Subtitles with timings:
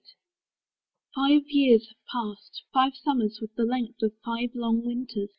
[1.13, 5.29] Five years have passed; five summers, with the length Of five long winters!